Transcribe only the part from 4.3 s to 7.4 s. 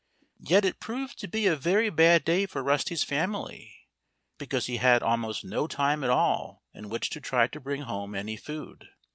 because he had almost no time at all in which to